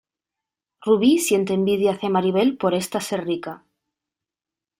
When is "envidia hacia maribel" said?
1.53-2.57